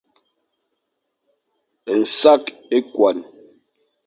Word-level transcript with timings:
Nsak 1.99 2.43
ekuan. 2.77 3.17